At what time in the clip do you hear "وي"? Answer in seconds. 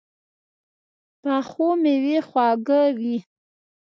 2.99-3.17